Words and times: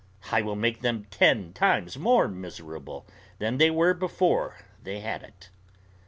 I 0.31 0.41
will 0.41 0.55
make 0.55 0.81
them 0.81 1.05
ten 1.11 1.53
times 1.53 1.95
more 1.95 2.27
miserable 2.27 3.05
than 3.37 3.59
they 3.59 3.69
were 3.69 3.93
before 3.93 4.57
they 4.81 5.01
had 5.01 5.21
it." 5.21 5.51